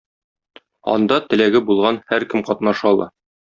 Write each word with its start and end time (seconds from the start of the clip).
Анда 0.93 1.19
теләге 1.27 1.63
булган 1.69 2.03
һәркем 2.15 2.45
катнаша 2.51 2.93
ала. 2.95 3.13